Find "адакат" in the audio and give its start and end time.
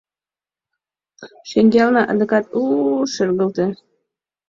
2.11-2.43